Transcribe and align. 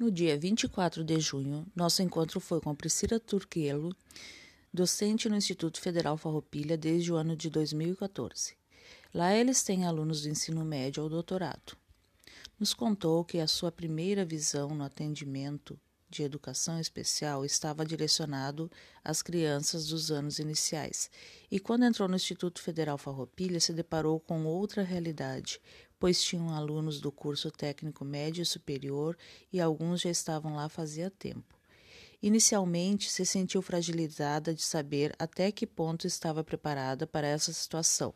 No 0.00 0.10
dia 0.10 0.34
24 0.34 1.04
de 1.04 1.20
junho, 1.20 1.66
nosso 1.76 2.02
encontro 2.02 2.40
foi 2.40 2.58
com 2.58 2.74
Priscila 2.74 3.20
Turquelo, 3.20 3.94
docente 4.72 5.28
no 5.28 5.36
Instituto 5.36 5.78
Federal 5.78 6.16
Farroupilha 6.16 6.74
desde 6.74 7.12
o 7.12 7.16
ano 7.16 7.36
de 7.36 7.50
2014. 7.50 8.54
Lá 9.12 9.36
eles 9.36 9.62
têm 9.62 9.84
alunos 9.84 10.22
do 10.22 10.30
ensino 10.30 10.64
médio 10.64 11.02
ao 11.02 11.08
doutorado. 11.10 11.76
Nos 12.58 12.72
contou 12.72 13.22
que 13.26 13.40
a 13.40 13.46
sua 13.46 13.70
primeira 13.70 14.24
visão 14.24 14.70
no 14.70 14.84
atendimento 14.84 15.78
de 16.10 16.24
educação 16.24 16.80
especial 16.80 17.44
estava 17.44 17.86
direcionado 17.86 18.70
às 19.04 19.22
crianças 19.22 19.86
dos 19.86 20.10
anos 20.10 20.38
iniciais, 20.38 21.10
e 21.50 21.60
quando 21.60 21.84
entrou 21.84 22.08
no 22.08 22.16
Instituto 22.16 22.60
Federal 22.60 22.98
Farroupilha 22.98 23.60
se 23.60 23.72
deparou 23.72 24.18
com 24.18 24.44
outra 24.44 24.82
realidade, 24.82 25.60
pois 25.98 26.22
tinham 26.22 26.50
alunos 26.50 27.00
do 27.00 27.12
curso 27.12 27.50
técnico 27.50 28.04
médio 28.04 28.42
e 28.42 28.46
superior 28.46 29.16
e 29.52 29.60
alguns 29.60 30.00
já 30.00 30.10
estavam 30.10 30.56
lá 30.56 30.68
fazia 30.68 31.10
tempo. 31.10 31.60
Inicialmente, 32.22 33.10
se 33.10 33.24
sentiu 33.24 33.62
fragilizada 33.62 34.54
de 34.54 34.62
saber 34.62 35.14
até 35.18 35.50
que 35.50 35.66
ponto 35.66 36.06
estava 36.06 36.44
preparada 36.44 37.06
para 37.06 37.26
essa 37.26 37.52
situação. 37.52 38.12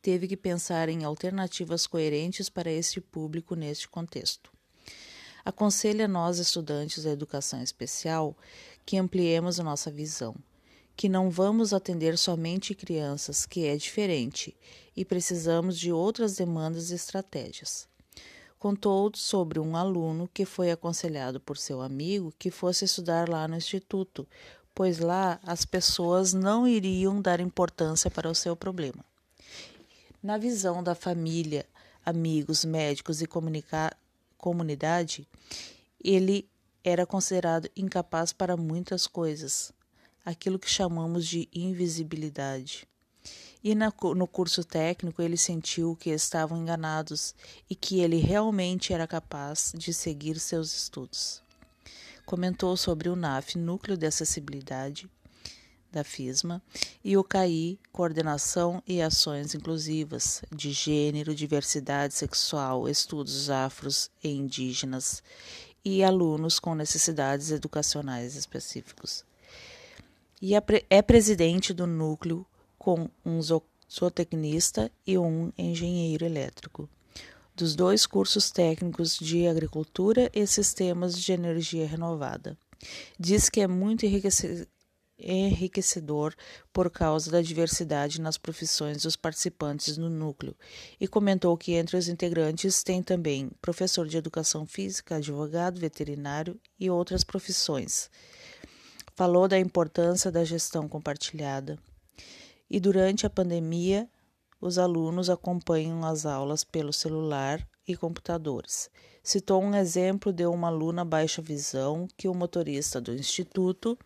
Teve 0.00 0.28
que 0.28 0.36
pensar 0.36 0.88
em 0.88 1.02
alternativas 1.02 1.86
coerentes 1.86 2.48
para 2.48 2.70
este 2.70 3.00
público 3.00 3.56
neste 3.56 3.88
contexto. 3.88 4.55
Aconselha 5.46 6.06
nós, 6.06 6.38
estudantes 6.38 7.04
da 7.04 7.10
educação 7.10 7.62
especial, 7.62 8.36
que 8.84 8.98
ampliemos 8.98 9.58
nossa 9.58 9.90
visão 9.90 10.34
que 10.96 11.08
não 11.10 11.28
vamos 11.28 11.74
atender 11.74 12.16
somente 12.16 12.74
crianças, 12.74 13.44
que 13.44 13.66
é 13.66 13.76
diferente, 13.76 14.56
e 14.96 15.04
precisamos 15.04 15.78
de 15.78 15.92
outras 15.92 16.36
demandas 16.36 16.90
e 16.90 16.94
estratégias. 16.94 17.86
Contou 18.58 19.12
sobre 19.14 19.60
um 19.60 19.76
aluno 19.76 20.28
que 20.32 20.46
foi 20.46 20.70
aconselhado 20.70 21.38
por 21.38 21.58
seu 21.58 21.82
amigo 21.82 22.32
que 22.38 22.50
fosse 22.50 22.86
estudar 22.86 23.28
lá 23.28 23.46
no 23.46 23.56
instituto, 23.56 24.26
pois 24.74 24.98
lá 24.98 25.38
as 25.42 25.66
pessoas 25.66 26.32
não 26.32 26.66
iriam 26.66 27.20
dar 27.20 27.40
importância 27.40 28.10
para 28.10 28.30
o 28.30 28.34
seu 28.34 28.56
problema. 28.56 29.04
Na 30.22 30.38
visão 30.38 30.82
da 30.82 30.94
família, 30.94 31.66
amigos, 32.04 32.64
médicos 32.64 33.20
e 33.20 33.26
comunidade, 34.46 35.26
ele 36.00 36.48
era 36.84 37.04
considerado 37.04 37.68
incapaz 37.76 38.32
para 38.32 38.56
muitas 38.56 39.04
coisas, 39.04 39.72
aquilo 40.24 40.56
que 40.56 40.70
chamamos 40.70 41.26
de 41.26 41.48
invisibilidade. 41.52 42.86
E 43.64 43.74
no 43.74 44.28
curso 44.28 44.62
técnico 44.62 45.20
ele 45.20 45.36
sentiu 45.36 45.96
que 45.96 46.10
estavam 46.10 46.56
enganados 46.56 47.34
e 47.68 47.74
que 47.74 47.98
ele 47.98 48.18
realmente 48.18 48.92
era 48.92 49.04
capaz 49.04 49.72
de 49.74 49.92
seguir 49.92 50.38
seus 50.38 50.72
estudos. 50.72 51.42
Comentou 52.24 52.76
sobre 52.76 53.08
o 53.08 53.16
NAF, 53.16 53.58
Núcleo 53.58 53.96
de 53.96 54.06
Acessibilidade 54.06 55.10
da 55.96 56.04
FISMA, 56.04 56.62
e 57.04 57.16
o 57.16 57.24
CAI, 57.24 57.78
Coordenação 57.92 58.82
e 58.86 59.02
Ações 59.02 59.54
Inclusivas 59.54 60.42
de 60.54 60.70
Gênero, 60.70 61.34
Diversidade 61.34 62.14
Sexual, 62.14 62.88
Estudos 62.88 63.50
Afros 63.50 64.10
e 64.22 64.28
Indígenas, 64.28 65.22
e 65.84 66.02
alunos 66.04 66.58
com 66.58 66.74
necessidades 66.74 67.50
educacionais 67.50 68.36
específicos 68.36 69.24
e 70.40 70.52
é 70.90 71.02
presidente 71.02 71.72
do 71.72 71.86
núcleo 71.86 72.46
com 72.78 73.08
um 73.24 73.40
zootecnista 73.42 74.90
e 75.06 75.16
um 75.16 75.50
engenheiro 75.56 76.24
elétrico. 76.24 76.88
Dos 77.54 77.74
dois 77.74 78.06
cursos 78.06 78.50
técnicos 78.50 79.18
de 79.18 79.46
agricultura 79.46 80.30
e 80.34 80.46
sistemas 80.46 81.18
de 81.18 81.32
energia 81.32 81.86
renovada. 81.86 82.56
Diz 83.18 83.48
que 83.48 83.62
é 83.62 83.66
muito 83.66 84.04
enriquecedor 85.18 86.34
por 86.72 86.90
causa 86.90 87.30
da 87.30 87.40
diversidade 87.40 88.20
nas 88.20 88.36
profissões 88.36 89.02
dos 89.02 89.16
participantes 89.16 89.96
no 89.96 90.10
núcleo 90.10 90.54
e 91.00 91.08
comentou 91.08 91.56
que 91.56 91.72
entre 91.72 91.96
os 91.96 92.08
integrantes 92.08 92.82
tem 92.82 93.02
também 93.02 93.50
professor 93.60 94.06
de 94.06 94.16
educação 94.16 94.66
física, 94.66 95.16
advogado, 95.16 95.80
veterinário 95.80 96.60
e 96.78 96.90
outras 96.90 97.24
profissões. 97.24 98.10
Falou 99.14 99.48
da 99.48 99.58
importância 99.58 100.30
da 100.30 100.44
gestão 100.44 100.88
compartilhada. 100.88 101.78
E 102.68 102.78
durante 102.78 103.24
a 103.24 103.30
pandemia, 103.30 104.08
os 104.60 104.78
alunos 104.78 105.28
acompanham 105.30 106.04
as 106.04 106.26
aulas 106.26 106.64
pelo 106.64 106.92
celular 106.92 107.66
e 107.86 107.96
computadores. 107.96 108.90
Citou 109.22 109.62
um 109.62 109.74
exemplo 109.74 110.32
de 110.32 110.46
uma 110.46 110.68
aluna 110.68 111.04
baixa 111.04 111.42
visão 111.42 112.08
que 112.16 112.28
o 112.28 112.34
motorista 112.34 113.00
do 113.00 113.12
instituto 113.12 113.98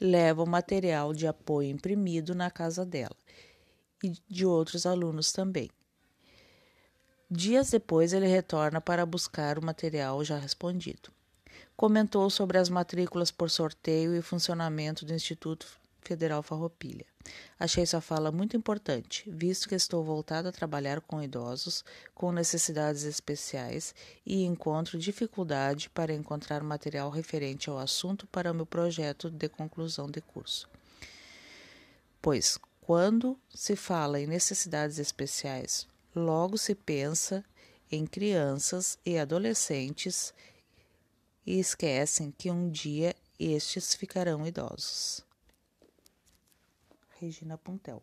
leva 0.00 0.42
o 0.42 0.48
material 0.48 1.12
de 1.12 1.26
apoio 1.26 1.70
imprimido 1.70 2.34
na 2.34 2.50
casa 2.50 2.84
dela 2.84 3.16
e 4.02 4.12
de 4.28 4.44
outros 4.44 4.86
alunos 4.86 5.32
também. 5.32 5.70
Dias 7.30 7.70
depois, 7.70 8.12
ele 8.12 8.26
retorna 8.26 8.80
para 8.80 9.04
buscar 9.04 9.58
o 9.58 9.64
material 9.64 10.24
já 10.24 10.38
respondido 10.38 11.10
comentou 11.78 12.28
sobre 12.28 12.58
as 12.58 12.68
matrículas 12.68 13.30
por 13.30 13.48
sorteio 13.48 14.12
e 14.16 14.20
funcionamento 14.20 15.06
do 15.06 15.14
Instituto 15.14 15.77
Federal 16.02 16.42
Farroupilha. 16.42 17.06
Achei 17.58 17.84
sua 17.84 18.00
fala 18.00 18.32
muito 18.32 18.56
importante, 18.56 19.28
visto 19.30 19.68
que 19.68 19.74
estou 19.74 20.02
voltado 20.02 20.48
a 20.48 20.52
trabalhar 20.52 21.00
com 21.00 21.22
idosos 21.22 21.84
com 22.14 22.32
necessidades 22.32 23.02
especiais 23.02 23.94
e 24.24 24.44
encontro 24.44 24.98
dificuldade 24.98 25.90
para 25.90 26.14
encontrar 26.14 26.62
material 26.62 27.10
referente 27.10 27.68
ao 27.68 27.78
assunto 27.78 28.26
para 28.28 28.52
o 28.52 28.54
meu 28.54 28.66
projeto 28.66 29.30
de 29.30 29.48
conclusão 29.48 30.10
de 30.10 30.20
curso. 30.20 30.68
Pois, 32.22 32.58
quando 32.80 33.38
se 33.54 33.76
fala 33.76 34.18
em 34.18 34.26
necessidades 34.26 34.98
especiais, 34.98 35.86
logo 36.14 36.56
se 36.56 36.74
pensa 36.74 37.44
em 37.90 38.06
crianças 38.06 38.98
e 39.04 39.18
adolescentes 39.18 40.32
e 41.44 41.58
esquecem 41.58 42.30
que 42.30 42.50
um 42.50 42.70
dia 42.70 43.14
estes 43.38 43.94
ficarão 43.94 44.46
idosos. 44.46 45.27
Regina 47.20 47.56
Puntel 47.56 48.02